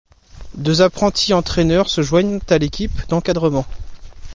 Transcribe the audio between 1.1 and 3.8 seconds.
entraîneurs se joignent à l'équipe d'encadrement.